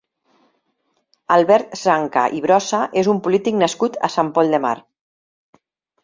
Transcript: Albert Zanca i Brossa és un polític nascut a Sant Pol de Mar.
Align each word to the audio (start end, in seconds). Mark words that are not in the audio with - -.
Albert 1.33 1.75
Zanca 1.81 2.23
i 2.37 2.41
Brossa 2.45 2.79
és 3.01 3.09
un 3.13 3.19
polític 3.27 3.59
nascut 3.65 3.99
a 4.09 4.09
Sant 4.15 4.33
Pol 4.39 4.49
de 4.55 4.61
Mar. 4.65 4.73